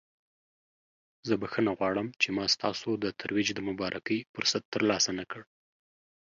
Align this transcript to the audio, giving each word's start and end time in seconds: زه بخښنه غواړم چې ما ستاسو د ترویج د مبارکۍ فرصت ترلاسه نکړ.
زه 1.27 1.33
بخښنه 1.41 1.71
غواړم 1.79 2.07
چې 2.21 2.27
ما 2.37 2.45
ستاسو 2.55 2.89
د 3.03 3.05
ترویج 3.21 3.47
د 3.55 3.59
مبارکۍ 3.69 4.19
فرصت 4.33 4.63
ترلاسه 4.73 5.11
نکړ. 5.19 5.39